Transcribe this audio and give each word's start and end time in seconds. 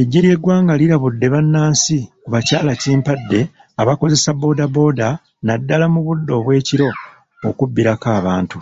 Eggye 0.00 0.20
ly'eggwanga 0.24 0.72
lirabudde 0.80 1.26
bannansi 1.34 1.96
ku 2.22 2.28
bakyalakimpadde 2.34 3.40
abakozesa 3.80 4.30
boodabooda 4.40 5.08
naddala 5.46 5.86
mu 5.94 6.00
budde 6.06 6.30
obw'ekiro 6.38 6.88
okubbirako 7.48 8.08
abantu. 8.18 8.58